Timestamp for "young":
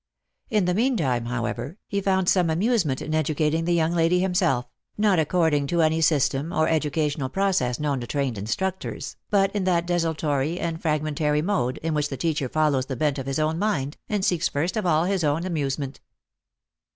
3.75-3.91